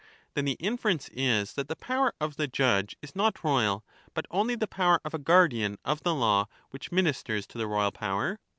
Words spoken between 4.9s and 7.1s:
of a guardian of the law which